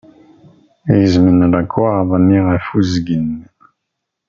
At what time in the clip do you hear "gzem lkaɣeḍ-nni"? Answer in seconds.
0.99-2.39